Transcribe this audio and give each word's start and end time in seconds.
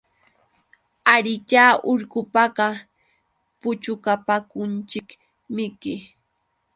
Ariyá 1.15 1.65
urqupaqa 1.91 2.67
puchukapakunchikmiki. 3.59 5.93